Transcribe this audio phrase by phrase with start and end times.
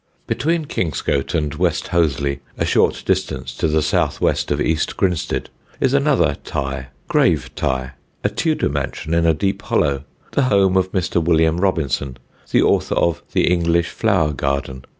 [0.25, 5.51] Between Kingscote and West Hoathly, a short distance to the south west of East Grinstead,
[5.79, 7.91] is another "tye" Gravetye,
[8.23, 11.23] a tudor mansion in a deep hollow, the home of Mr.
[11.23, 12.17] William Robinson,
[12.49, 14.85] the author of The English Flower Garden.